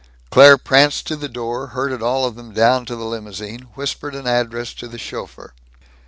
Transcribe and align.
Claire 0.31 0.57
pranced 0.57 1.05
to 1.05 1.15
the 1.15 1.29
door, 1.29 1.67
herded 1.67 2.01
all 2.01 2.25
of 2.25 2.33
them 2.33 2.51
down 2.55 2.85
to 2.87 2.95
the 2.95 3.05
limousine, 3.05 3.67
whispered 3.75 4.15
an 4.15 4.25
address 4.25 4.73
to 4.73 4.87
the 4.87 4.97
chauffeur. 4.97 5.53